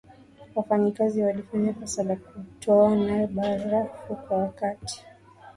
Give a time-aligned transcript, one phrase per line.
[0.55, 5.05] wafanyikazi walifanya kosa la kutoona barafu kwa wakati